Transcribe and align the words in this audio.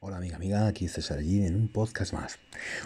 Hola 0.00 0.18
amiga, 0.18 0.36
amiga, 0.36 0.68
aquí 0.68 0.86
César 0.86 1.20
Gin 1.20 1.44
en 1.44 1.56
un 1.56 1.66
podcast 1.66 2.12
más. 2.12 2.38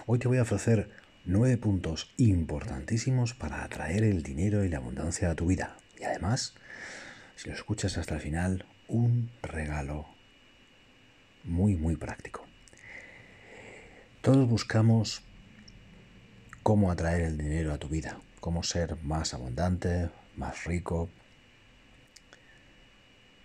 Hoy 0.07 0.19
te 0.19 0.29
voy 0.29 0.39
a 0.39 0.43
ofrecer 0.43 0.89
nueve 1.27 1.59
puntos 1.59 2.11
importantísimos 2.17 3.35
para 3.35 3.65
atraer 3.65 4.03
el 4.03 4.23
dinero 4.23 4.65
y 4.65 4.71
la 4.71 4.79
abundancia 4.79 5.31
a 5.31 5.35
tu 5.35 5.45
vida. 5.45 5.77
Y 6.01 6.05
además, 6.05 6.55
si 7.37 7.51
lo 7.51 7.55
escuchas 7.55 7.99
hasta 7.99 8.15
el 8.15 8.23
final, 8.23 8.65
un 8.89 9.31
regalo 9.43 10.07
muy, 11.45 11.77
muy 11.77 11.97
práctico. 11.97 12.47
Todos 14.23 14.49
buscamos 14.49 15.23
cómo 16.63 16.91
atraer 16.91 17.21
el 17.21 17.37
dinero 17.37 17.75
a 17.75 17.79
tu 17.79 17.89
vida, 17.89 18.23
cómo 18.41 18.63
ser 18.63 18.97
más 19.03 19.35
abundante, 19.35 20.09
más 20.35 20.65
rico, 20.65 21.11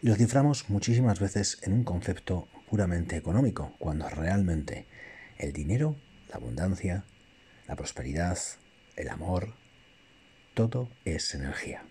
y 0.01 0.07
lo 0.07 0.15
ciframos 0.15 0.69
muchísimas 0.69 1.19
veces 1.19 1.57
en 1.63 1.73
un 1.73 1.83
concepto 1.83 2.47
puramente 2.69 3.15
económico, 3.15 3.73
cuando 3.79 4.09
realmente 4.09 4.85
el 5.37 5.53
dinero, 5.53 5.95
la 6.29 6.35
abundancia, 6.35 7.05
la 7.67 7.75
prosperidad, 7.75 8.37
el 8.95 9.09
amor, 9.09 9.53
todo 10.53 10.89
es 11.05 11.33
energía. 11.33 11.83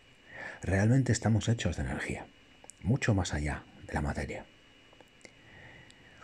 Realmente 0.62 1.12
estamos 1.12 1.48
hechos 1.48 1.76
de 1.76 1.82
energía, 1.82 2.26
mucho 2.82 3.14
más 3.14 3.32
allá 3.34 3.64
de 3.86 3.92
la 3.92 4.00
materia. 4.00 4.44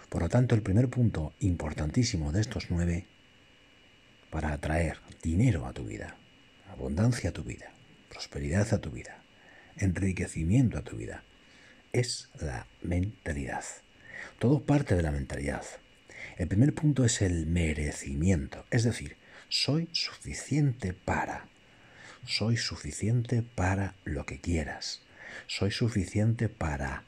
Por 0.09 0.23
lo 0.23 0.29
tanto, 0.29 0.55
el 0.55 0.63
primer 0.63 0.89
punto 0.89 1.33
importantísimo 1.41 2.33
de 2.33 2.41
estos 2.41 2.71
nueve 2.71 3.07
para 4.31 4.53
atraer 4.53 4.99
dinero 5.23 5.67
a 5.67 5.73
tu 5.73 5.85
vida, 5.85 6.17
abundancia 6.71 7.31
a 7.31 7.33
tu 7.33 7.45
vida, 7.45 7.73
prosperidad 8.11 8.75
a 8.75 8.81
tu 8.81 8.91
vida, 8.91 9.23
enriquecimiento 9.77 10.79
a 10.79 10.83
tu 10.83 10.97
vida, 10.97 11.23
es 11.93 12.31
la 12.41 12.67
mentalidad. 12.83 13.65
Todo 14.39 14.65
parte 14.65 14.95
de 14.95 15.03
la 15.03 15.11
mentalidad. 15.11 15.65
El 16.37 16.49
primer 16.49 16.75
punto 16.75 17.05
es 17.05 17.23
el 17.23 17.47
merecimiento, 17.47 18.65
es 18.71 18.85
decir, 18.85 19.17
soy 19.49 19.89
suficiente 19.93 20.93
para. 20.93 21.47
Soy 22.25 22.57
suficiente 22.57 23.43
para 23.43 23.95
lo 24.05 24.25
que 24.25 24.41
quieras. 24.41 25.03
Soy 25.47 25.71
suficiente 25.71 26.49
para 26.49 27.05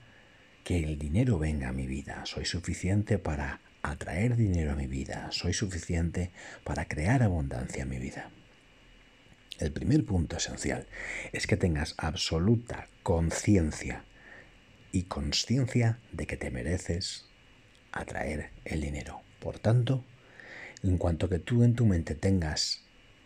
que 0.65 0.85
el 0.85 0.99
dinero 0.99 1.39
venga 1.39 1.69
a 1.69 1.73
mi 1.73 1.87
vida. 1.87 2.27
Soy 2.27 2.45
suficiente 2.45 3.19
para 3.19 3.61
atraer 3.83 4.37
dinero 4.37 4.73
a 4.73 4.77
mi 4.77 4.87
vida. 4.87 5.29
Soy 5.31 5.53
suficiente 5.53 6.31
para 6.65 6.87
crear 6.87 7.23
abundancia 7.23 7.83
en 7.83 7.91
mi 7.91 7.99
vida. 7.99 8.31
El 9.59 9.73
primer 9.73 10.05
punto 10.05 10.37
esencial 10.37 10.87
es 11.33 11.47
que 11.47 11.57
tengas 11.57 11.95
absoluta 11.97 12.89
conciencia 13.03 14.05
y 14.95 15.03
conciencia 15.03 15.99
de 16.13 16.29
que 16.29 16.37
te 16.37 16.53
mereces 16.53 17.27
atraer 17.91 18.51
el 18.65 18.81
dinero. 18.81 19.23
Por 19.41 19.59
tanto, 19.59 20.05
en 20.85 20.99
cuanto 20.99 21.29
que 21.29 21.41
tú 21.41 21.65
en 21.65 21.75
tu 21.75 21.85
mente 21.85 22.15
tengas 22.15 22.85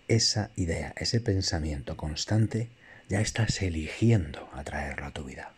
esa 0.09 0.51
idea, 0.57 0.95
ese 0.97 1.21
pensamiento 1.21 1.99
constante, 1.99 2.71
ya 3.11 3.21
estás 3.21 3.61
eligiendo 3.61 4.49
atraerlo 4.55 5.05
a 5.05 5.11
tu 5.11 5.25
vida. 5.25 5.53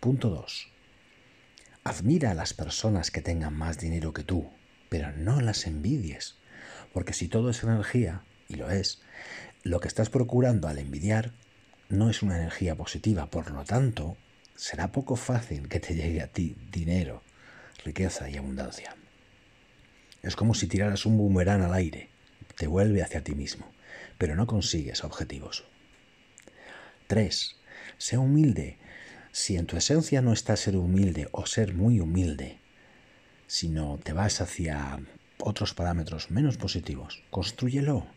Punto 0.00 0.28
2. 0.28 0.68
Admira 1.82 2.32
a 2.32 2.34
las 2.34 2.52
personas 2.52 3.10
que 3.10 3.22
tengan 3.22 3.54
más 3.54 3.78
dinero 3.78 4.12
que 4.12 4.24
tú, 4.24 4.50
pero 4.90 5.12
no 5.12 5.40
las 5.40 5.66
envidies, 5.66 6.36
porque 6.92 7.14
si 7.14 7.26
todo 7.26 7.48
es 7.48 7.62
energía, 7.62 8.22
y 8.48 8.56
lo 8.56 8.70
es, 8.70 9.00
lo 9.62 9.80
que 9.80 9.88
estás 9.88 10.10
procurando 10.10 10.68
al 10.68 10.78
envidiar 10.78 11.32
no 11.88 12.10
es 12.10 12.22
una 12.22 12.36
energía 12.36 12.74
positiva, 12.74 13.30
por 13.30 13.50
lo 13.50 13.64
tanto, 13.64 14.18
será 14.58 14.90
poco 14.90 15.14
fácil 15.14 15.68
que 15.68 15.78
te 15.78 15.94
llegue 15.94 16.20
a 16.20 16.26
ti 16.26 16.56
dinero, 16.72 17.22
riqueza 17.84 18.28
y 18.28 18.36
abundancia. 18.36 18.96
Es 20.20 20.34
como 20.34 20.52
si 20.54 20.66
tiraras 20.66 21.06
un 21.06 21.16
boomerang 21.16 21.62
al 21.62 21.74
aire, 21.74 22.10
te 22.56 22.66
vuelve 22.66 23.02
hacia 23.02 23.22
ti 23.22 23.36
mismo, 23.36 23.70
pero 24.18 24.34
no 24.34 24.48
consigues 24.48 25.04
objetivos. 25.04 25.64
3. 27.06 27.56
Sé 27.98 28.18
humilde. 28.18 28.78
Si 29.30 29.56
en 29.56 29.66
tu 29.66 29.76
esencia 29.76 30.22
no 30.22 30.32
está 30.32 30.56
ser 30.56 30.76
humilde 30.76 31.28
o 31.30 31.46
ser 31.46 31.74
muy 31.74 32.00
humilde, 32.00 32.58
sino 33.46 33.98
te 34.02 34.12
vas 34.12 34.40
hacia 34.40 34.98
otros 35.38 35.72
parámetros 35.72 36.32
menos 36.32 36.56
positivos, 36.56 37.22
construyelo. 37.30 38.08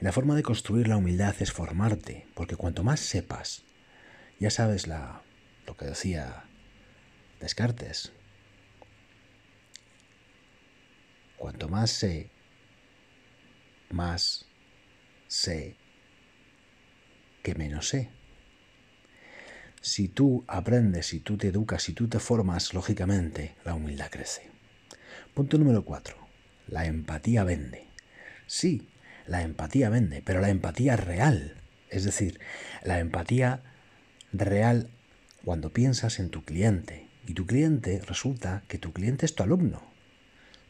La 0.00 0.12
forma 0.12 0.36
de 0.36 0.42
construir 0.42 0.86
la 0.86 0.98
humildad 0.98 1.34
es 1.40 1.50
formarte, 1.50 2.26
porque 2.34 2.56
cuanto 2.56 2.84
más 2.84 3.00
sepas, 3.00 3.62
ya 4.38 4.50
sabes 4.50 4.86
la 4.86 5.22
que 5.78 5.86
decía 5.86 6.44
Descartes. 7.40 8.12
Cuanto 11.36 11.68
más 11.68 11.90
sé, 11.90 12.30
más 13.90 14.46
sé 15.28 15.76
que 17.42 17.54
menos 17.54 17.88
sé. 17.88 18.10
Si 19.80 20.08
tú 20.08 20.44
aprendes, 20.48 21.06
si 21.06 21.20
tú 21.20 21.36
te 21.36 21.48
educas, 21.48 21.84
si 21.84 21.92
tú 21.92 22.08
te 22.08 22.18
formas, 22.18 22.74
lógicamente 22.74 23.54
la 23.64 23.74
humildad 23.74 24.10
crece. 24.10 24.50
Punto 25.32 25.56
número 25.56 25.84
cuatro. 25.84 26.16
La 26.66 26.86
empatía 26.86 27.44
vende. 27.44 27.86
Sí, 28.46 28.88
la 29.26 29.42
empatía 29.42 29.88
vende, 29.88 30.20
pero 30.22 30.40
la 30.40 30.50
empatía 30.50 30.96
real. 30.96 31.62
Es 31.90 32.04
decir, 32.04 32.40
la 32.82 32.98
empatía 32.98 33.62
real 34.32 34.90
cuando 35.48 35.72
piensas 35.72 36.18
en 36.18 36.28
tu 36.28 36.44
cliente. 36.44 37.08
Y 37.26 37.32
tu 37.32 37.46
cliente 37.46 38.02
resulta 38.06 38.64
que 38.68 38.76
tu 38.76 38.92
cliente 38.92 39.24
es 39.24 39.34
tu 39.34 39.42
alumno. 39.42 39.80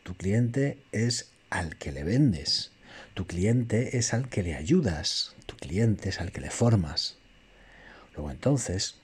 Tu 0.04 0.14
cliente 0.14 0.78
es 0.92 1.32
al 1.50 1.76
que 1.78 1.90
le 1.90 2.04
vendes. 2.04 2.70
Tu 3.14 3.26
cliente 3.26 3.98
es 3.98 4.14
al 4.14 4.28
que 4.28 4.44
le 4.44 4.54
ayudas. 4.54 5.34
Tu 5.46 5.56
cliente 5.56 6.10
es 6.10 6.20
al 6.20 6.30
que 6.30 6.40
le 6.40 6.50
formas. 6.50 7.18
Luego 8.14 8.30
entonces, 8.30 9.00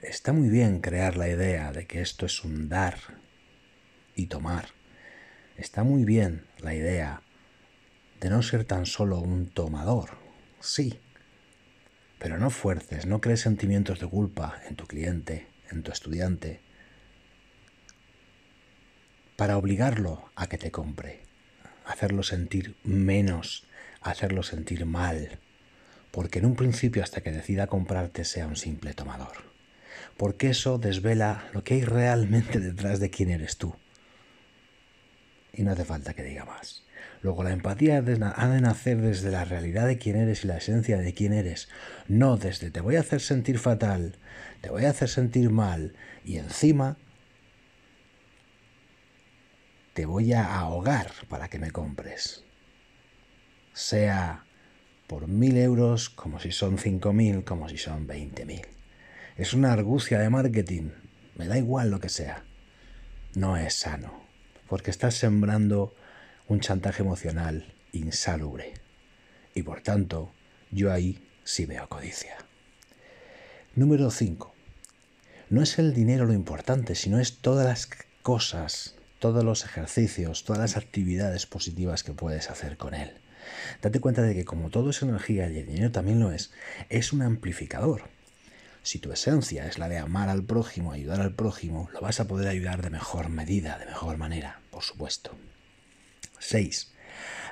está 0.00 0.32
muy 0.32 0.48
bien 0.48 0.80
crear 0.80 1.18
la 1.18 1.28
idea 1.28 1.72
de 1.72 1.86
que 1.86 2.00
esto 2.00 2.24
es 2.24 2.42
un 2.42 2.70
dar 2.70 2.96
y 4.16 4.28
tomar. 4.28 4.68
Está 5.58 5.82
muy 5.84 6.06
bien 6.06 6.46
la 6.56 6.74
idea 6.74 7.20
de 8.18 8.30
no 8.30 8.40
ser 8.40 8.64
tan 8.64 8.86
solo 8.86 9.18
un 9.18 9.50
tomador. 9.50 10.16
Sí, 10.60 10.98
pero 12.18 12.38
no 12.38 12.50
fuerces, 12.50 13.06
no 13.06 13.20
crees 13.20 13.40
sentimientos 13.40 14.00
de 14.00 14.08
culpa 14.08 14.60
en 14.68 14.76
tu 14.76 14.86
cliente, 14.86 15.46
en 15.70 15.82
tu 15.82 15.92
estudiante, 15.92 16.60
para 19.36 19.56
obligarlo 19.56 20.30
a 20.34 20.48
que 20.48 20.58
te 20.58 20.72
compre, 20.72 21.20
hacerlo 21.86 22.22
sentir 22.24 22.74
menos, 22.82 23.66
hacerlo 24.00 24.42
sentir 24.42 24.84
mal, 24.84 25.38
porque 26.10 26.40
en 26.40 26.46
un 26.46 26.56
principio 26.56 27.02
hasta 27.02 27.20
que 27.20 27.30
decida 27.30 27.68
comprarte 27.68 28.24
sea 28.24 28.48
un 28.48 28.56
simple 28.56 28.94
tomador, 28.94 29.44
porque 30.16 30.50
eso 30.50 30.78
desvela 30.78 31.48
lo 31.52 31.62
que 31.62 31.74
hay 31.74 31.84
realmente 31.84 32.58
detrás 32.60 32.98
de 32.98 33.10
quién 33.10 33.30
eres 33.30 33.58
tú. 33.58 33.76
Y 35.58 35.64
no 35.64 35.72
hace 35.72 35.84
falta 35.84 36.14
que 36.14 36.22
diga 36.22 36.44
más. 36.44 36.84
Luego 37.20 37.42
la 37.42 37.50
empatía 37.50 37.96
ha 37.96 38.00
de 38.48 38.60
nacer 38.60 39.00
desde 39.00 39.32
la 39.32 39.44
realidad 39.44 39.88
de 39.88 39.98
quién 39.98 40.14
eres 40.14 40.44
y 40.44 40.46
la 40.46 40.58
esencia 40.58 40.98
de 40.98 41.12
quién 41.14 41.32
eres, 41.32 41.68
no 42.06 42.36
desde 42.36 42.70
te 42.70 42.80
voy 42.80 42.94
a 42.94 43.00
hacer 43.00 43.20
sentir 43.20 43.58
fatal, 43.58 44.18
te 44.60 44.70
voy 44.70 44.84
a 44.84 44.90
hacer 44.90 45.08
sentir 45.08 45.50
mal 45.50 45.96
y 46.24 46.36
encima 46.36 46.96
te 49.94 50.06
voy 50.06 50.32
a 50.32 50.54
ahogar 50.60 51.10
para 51.28 51.48
que 51.48 51.58
me 51.58 51.72
compres. 51.72 52.44
Sea 53.72 54.44
por 55.08 55.26
mil 55.26 55.56
euros, 55.56 56.08
como 56.08 56.38
si 56.38 56.52
son 56.52 56.78
cinco 56.78 57.12
mil, 57.12 57.42
como 57.42 57.68
si 57.68 57.78
son 57.78 58.06
veinte 58.06 58.46
mil. 58.46 58.64
Es 59.36 59.54
una 59.54 59.72
argucia 59.72 60.20
de 60.20 60.30
marketing, 60.30 60.90
me 61.34 61.48
da 61.48 61.58
igual 61.58 61.90
lo 61.90 61.98
que 61.98 62.10
sea. 62.10 62.44
No 63.34 63.56
es 63.56 63.74
sano, 63.74 64.27
porque 64.68 64.90
estás 64.90 65.14
sembrando 65.14 65.94
un 66.46 66.60
chantaje 66.60 67.02
emocional 67.02 67.74
insalubre. 67.92 68.74
Y 69.54 69.62
por 69.62 69.80
tanto, 69.82 70.30
yo 70.70 70.92
ahí 70.92 71.26
sí 71.44 71.66
veo 71.66 71.88
codicia. 71.88 72.36
Número 73.74 74.10
5. 74.10 74.54
No 75.50 75.62
es 75.62 75.78
el 75.78 75.94
dinero 75.94 76.26
lo 76.26 76.34
importante, 76.34 76.94
sino 76.94 77.18
es 77.18 77.38
todas 77.38 77.66
las 77.66 77.88
cosas, 78.22 78.96
todos 79.18 79.44
los 79.44 79.64
ejercicios, 79.64 80.44
todas 80.44 80.60
las 80.60 80.76
actividades 80.76 81.46
positivas 81.46 82.04
que 82.04 82.12
puedes 82.12 82.50
hacer 82.50 82.76
con 82.76 82.94
él. 82.94 83.12
Date 83.80 84.00
cuenta 84.00 84.22
de 84.22 84.34
que 84.34 84.44
como 84.44 84.68
todo 84.68 84.90
es 84.90 85.00
energía 85.02 85.48
y 85.48 85.58
el 85.58 85.66
dinero 85.66 85.90
también 85.90 86.20
lo 86.20 86.32
es, 86.32 86.52
es 86.90 87.12
un 87.12 87.22
amplificador. 87.22 88.02
Si 88.88 88.98
tu 88.98 89.12
esencia 89.12 89.66
es 89.66 89.76
la 89.76 89.90
de 89.90 89.98
amar 89.98 90.30
al 90.30 90.44
prójimo, 90.44 90.92
ayudar 90.92 91.20
al 91.20 91.34
prójimo, 91.34 91.90
lo 91.92 92.00
vas 92.00 92.20
a 92.20 92.26
poder 92.26 92.48
ayudar 92.48 92.80
de 92.80 92.88
mejor 92.88 93.28
medida, 93.28 93.76
de 93.76 93.84
mejor 93.84 94.16
manera, 94.16 94.62
por 94.70 94.82
supuesto. 94.82 95.36
6. 96.38 96.90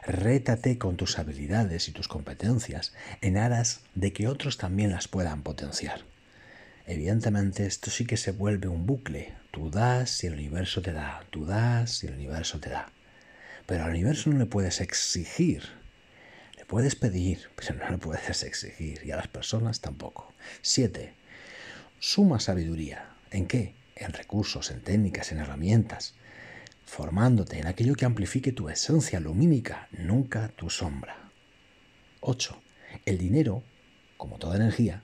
Rétate 0.06 0.78
con 0.78 0.96
tus 0.96 1.18
habilidades 1.18 1.88
y 1.88 1.92
tus 1.92 2.08
competencias 2.08 2.94
en 3.20 3.36
aras 3.36 3.82
de 3.94 4.14
que 4.14 4.28
otros 4.28 4.56
también 4.56 4.92
las 4.92 5.08
puedan 5.08 5.42
potenciar. 5.42 6.06
Evidentemente 6.86 7.66
esto 7.66 7.90
sí 7.90 8.06
que 8.06 8.16
se 8.16 8.30
vuelve 8.32 8.68
un 8.68 8.86
bucle. 8.86 9.34
Tú 9.50 9.70
das 9.70 10.24
y 10.24 10.28
el 10.28 10.32
universo 10.32 10.80
te 10.80 10.94
da, 10.94 11.22
tú 11.28 11.44
das 11.44 12.02
y 12.02 12.06
el 12.06 12.14
universo 12.14 12.60
te 12.60 12.70
da. 12.70 12.90
Pero 13.66 13.84
al 13.84 13.90
universo 13.90 14.30
no 14.30 14.38
le 14.38 14.46
puedes 14.46 14.80
exigir. 14.80 15.64
Le 16.56 16.64
puedes 16.64 16.96
pedir, 16.96 17.50
pero 17.56 17.74
no 17.74 17.90
le 17.90 17.98
puedes 17.98 18.42
exigir. 18.42 19.02
Y 19.04 19.10
a 19.10 19.16
las 19.16 19.28
personas 19.28 19.82
tampoco. 19.82 20.32
Siete. 20.62 21.25
Suma 21.98 22.40
sabiduría. 22.40 23.14
¿En 23.30 23.46
qué? 23.46 23.74
En 23.94 24.12
recursos, 24.12 24.70
en 24.70 24.82
técnicas, 24.82 25.32
en 25.32 25.38
herramientas. 25.38 26.14
Formándote 26.84 27.58
en 27.58 27.66
aquello 27.66 27.94
que 27.94 28.04
amplifique 28.04 28.52
tu 28.52 28.68
esencia 28.68 29.18
lumínica, 29.18 29.88
nunca 29.90 30.48
tu 30.56 30.70
sombra. 30.70 31.30
8. 32.20 32.62
El 33.04 33.18
dinero, 33.18 33.62
como 34.16 34.38
toda 34.38 34.56
energía, 34.56 35.02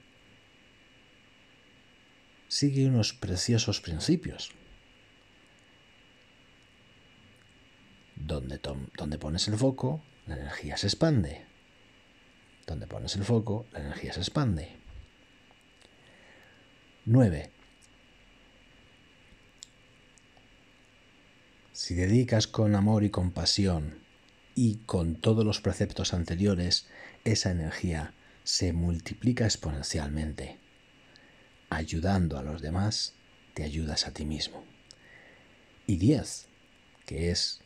sigue 2.49 2.87
unos 2.87 3.15
preciosos 3.15 3.81
principios. 3.81 4.53
Donde, 8.15 8.61
donde 8.97 9.19
pones 9.19 9.49
el 9.49 9.57
foco, 9.57 10.03
la 10.27 10.37
energía 10.37 10.77
se 10.77 10.87
expande. 10.87 11.47
Donde 12.67 12.87
pones 12.87 13.17
el 13.17 13.25
foco, 13.25 13.67
la 13.73 13.81
energía 13.81 14.13
se 14.13 14.21
expande. 14.21 14.82
9. 17.05 17.51
Si 21.73 21.95
dedicas 21.95 22.47
con 22.47 22.75
amor 22.75 23.05
y 23.05 23.11
compasión 23.11 23.99
y 24.55 24.77
con 24.87 25.17
todos 25.17 25.45
los 25.45 25.61
preceptos 25.61 26.15
anteriores, 26.15 26.87
esa 27.25 27.51
energía 27.51 28.15
se 28.45 28.73
multiplica 28.73 29.45
exponencialmente 29.45 30.63
ayudando 31.73 32.39
a 32.39 32.43
los 32.43 32.61
demás, 32.61 33.15
te 33.55 33.65
ayudas 33.65 34.07
a 34.07 34.13
ti 34.13 34.25
mismo. 34.25 34.65
Y 35.87 35.97
10, 35.97 36.49
que 37.07 37.31
es 37.31 37.61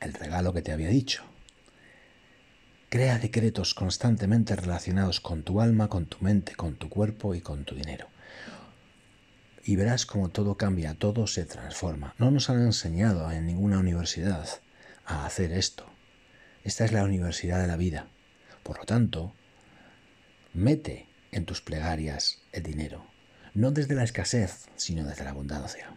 el 0.00 0.12
regalo 0.12 0.52
que 0.52 0.62
te 0.62 0.72
había 0.72 0.88
dicho. 0.88 1.24
Crea 2.88 3.18
decretos 3.18 3.74
constantemente 3.74 4.54
relacionados 4.54 5.20
con 5.20 5.42
tu 5.42 5.60
alma, 5.60 5.88
con 5.88 6.06
tu 6.06 6.18
mente, 6.20 6.54
con 6.54 6.76
tu 6.76 6.88
cuerpo 6.88 7.34
y 7.34 7.40
con 7.40 7.64
tu 7.64 7.74
dinero. 7.74 8.08
Y 9.68 9.74
verás 9.74 10.06
cómo 10.06 10.28
todo 10.28 10.56
cambia, 10.56 10.94
todo 10.94 11.26
se 11.26 11.44
transforma. 11.44 12.14
No 12.18 12.30
nos 12.30 12.50
han 12.50 12.62
enseñado 12.62 13.32
en 13.32 13.46
ninguna 13.46 13.80
universidad 13.80 14.48
a 15.04 15.26
hacer 15.26 15.50
esto. 15.50 15.90
Esta 16.62 16.84
es 16.84 16.92
la 16.92 17.02
universidad 17.02 17.60
de 17.60 17.66
la 17.66 17.76
vida. 17.76 18.08
Por 18.62 18.78
lo 18.78 18.84
tanto, 18.84 19.34
mete 20.54 21.08
en 21.32 21.46
tus 21.46 21.62
plegarias 21.62 22.42
el 22.52 22.62
dinero, 22.62 23.10
no 23.54 23.72
desde 23.72 23.96
la 23.96 24.04
escasez, 24.04 24.66
sino 24.76 25.04
desde 25.04 25.24
la 25.24 25.30
abundancia. 25.30 25.90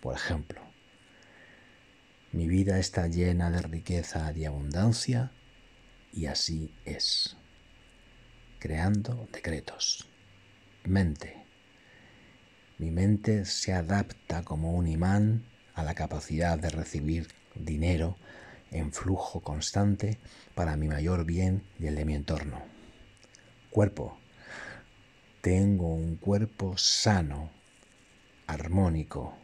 Por 0.00 0.14
ejemplo, 0.14 0.60
mi 2.30 2.46
vida 2.46 2.78
está 2.78 3.08
llena 3.08 3.50
de 3.50 3.62
riqueza 3.62 4.32
y 4.32 4.44
abundancia 4.44 5.32
y 6.12 6.26
así 6.26 6.72
es. 6.84 7.36
Creando 8.60 9.28
decretos. 9.32 10.08
Mente. 10.84 11.45
Mi 12.78 12.90
mente 12.90 13.46
se 13.46 13.72
adapta 13.72 14.42
como 14.42 14.72
un 14.72 14.86
imán 14.86 15.46
a 15.72 15.82
la 15.82 15.94
capacidad 15.94 16.58
de 16.58 16.68
recibir 16.68 17.28
dinero 17.54 18.18
en 18.70 18.92
flujo 18.92 19.40
constante 19.40 20.18
para 20.54 20.76
mi 20.76 20.86
mayor 20.86 21.24
bien 21.24 21.62
y 21.78 21.86
el 21.86 21.96
de 21.96 22.04
mi 22.04 22.14
entorno. 22.14 22.62
Cuerpo 23.70 24.18
tengo 25.40 25.94
un 25.94 26.16
cuerpo 26.16 26.76
sano, 26.76 27.50
armónico, 28.46 29.38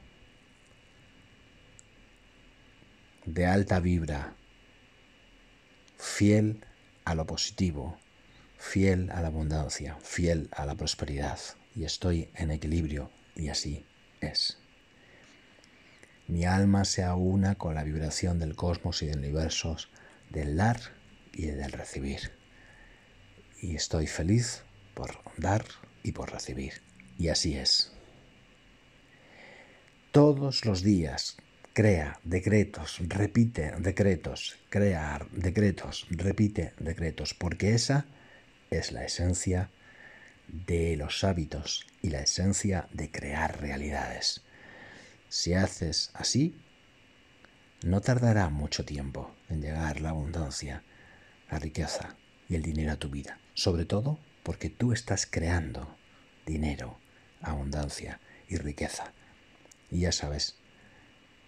de 3.25 3.47
alta 3.47 3.81
vibra, 3.81 4.35
fiel 5.97 6.63
a 7.07 7.15
lo 7.15 7.25
positivo, 7.25 7.97
fiel 8.59 9.11
a 9.11 9.23
la 9.23 9.29
abundancia, 9.29 9.97
fiel 10.03 10.51
a 10.53 10.67
la 10.67 10.75
prosperidad. 10.75 11.39
Y 11.75 11.85
estoy 11.85 12.29
en 12.35 12.51
equilibrio 12.51 13.11
y 13.37 13.49
así 13.49 13.85
es. 14.21 14.59
Mi 16.29 16.45
alma 16.45 16.85
se 16.85 17.03
aúna 17.03 17.57
con 17.57 17.75
la 17.75 17.85
vibración 17.85 18.39
del 18.39 18.55
cosmos 18.57 19.03
y 19.03 19.07
del 19.07 19.19
universo, 19.19 19.77
del 20.31 20.57
dar 20.57 20.81
y 21.33 21.47
del 21.47 21.73
recibir. 21.73 22.33
Y 23.61 23.77
estoy 23.77 24.07
feliz 24.07 24.63
por 24.95 25.19
dar 25.37 25.65
y 26.03 26.13
por 26.13 26.33
recibir. 26.33 26.83
Y 27.19 27.29
así 27.29 27.57
es. 27.57 27.93
Todos 30.11 30.65
los 30.65 30.83
días 30.83 31.37
crea 31.73 32.19
decretos, 32.23 32.99
repite 33.01 33.73
decretos, 33.79 34.59
crear 34.69 35.29
decretos, 35.31 36.07
repite 36.11 36.75
decretos, 36.79 37.35
porque 37.35 37.75
esa 37.75 38.07
es 38.71 38.93
la 38.93 39.05
esencia 39.05 39.71
de 40.53 40.97
los 40.97 41.25
hábitos 41.25 41.87
y 42.03 42.11
la 42.11 42.21
esencia 42.21 42.87
de 42.93 43.11
crear 43.11 43.61
realidades. 43.61 44.43
Si 45.29 45.55
haces 45.55 46.11
así, 46.15 46.55
no 47.83 48.01
tardará 48.03 48.51
mucho 48.51 48.85
tiempo 48.85 49.35
en 49.49 49.63
llegar 49.63 50.01
la 50.01 50.11
abundancia, 50.11 50.85
la 51.51 51.59
riqueza 51.59 52.17
y 52.49 52.55
el 52.55 52.63
dinero 52.63 52.93
a 52.93 52.97
tu 52.97 53.09
vida, 53.09 53.41
sobre 53.55 53.87
todo 53.87 54.19
porque 54.43 54.69
tú 54.69 54.93
estás 54.93 55.27
creando 55.27 55.97
dinero, 56.47 56.99
abundancia 57.41 58.21
y 58.49 58.57
riqueza. 58.57 59.13
Y 59.91 60.01
ya 60.01 60.13
sabes 60.13 60.57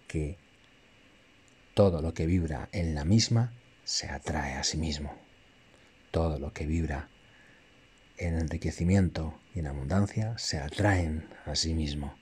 que 0.07 0.37
todo 1.73 2.01
lo 2.01 2.13
que 2.13 2.25
vibra 2.25 2.69
en 2.71 2.95
la 2.95 3.05
misma 3.05 3.53
se 3.83 4.09
atrae 4.09 4.55
a 4.55 4.63
sí 4.63 4.77
mismo. 4.77 5.15
Todo 6.11 6.39
lo 6.39 6.53
que 6.53 6.65
vibra 6.65 7.09
en 8.25 8.39
enriquecimiento 8.39 9.39
y 9.53 9.59
en 9.59 9.67
abundancia 9.67 10.37
se 10.37 10.59
atraen 10.59 11.27
a 11.45 11.55
sí 11.55 11.73
mismo. 11.73 12.13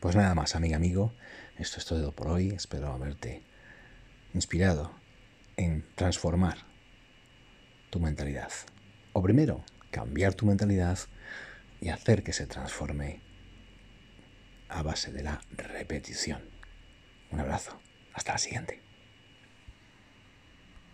Pues 0.00 0.14
nada 0.14 0.34
más, 0.34 0.54
amiga, 0.54 0.76
amigo. 0.76 1.12
Esto 1.58 1.78
es 1.78 1.86
todo 1.86 2.12
por 2.12 2.28
hoy. 2.28 2.50
Espero 2.50 2.92
haberte 2.92 3.42
inspirado 4.32 4.92
en 5.56 5.84
transformar 5.96 6.58
tu 7.90 7.98
mentalidad. 7.98 8.52
O 9.12 9.22
primero, 9.22 9.64
cambiar 9.90 10.34
tu 10.34 10.46
mentalidad 10.46 10.98
y 11.80 11.88
hacer 11.88 12.22
que 12.22 12.32
se 12.32 12.46
transforme 12.46 13.20
a 14.68 14.82
base 14.82 15.12
de 15.12 15.22
la 15.22 15.40
repetición. 15.56 16.42
Un 17.30 17.40
abrazo. 17.40 17.80
Hasta 18.18 18.32
la 18.32 18.38
siguiente. 18.38 18.87